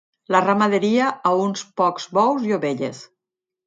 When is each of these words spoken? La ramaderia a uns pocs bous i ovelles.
La 0.35 0.39
ramaderia 0.45 1.11
a 1.33 1.35
uns 1.43 1.69
pocs 1.85 2.11
bous 2.21 2.51
i 2.53 2.61
ovelles. 2.61 3.09